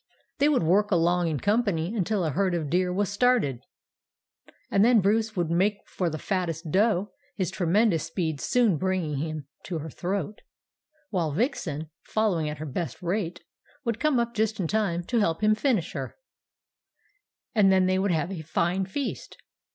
[0.39, 3.61] They would work along in company until a herd of deer was started,
[4.71, 9.45] and then Bruce would make for the fattest doe, his tremendous speed soon bringing him
[9.65, 10.41] to her throat;
[11.11, 13.41] while Vixen, following at her best rate,
[13.85, 16.15] would come up just in time to help him to finish her,
[17.53, 19.37] and then they would have a fine feast.